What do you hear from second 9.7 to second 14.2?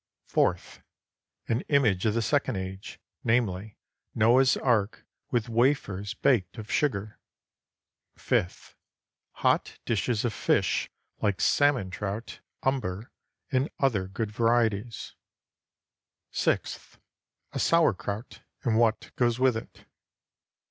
dishes of fish like salmon trout, umber, and other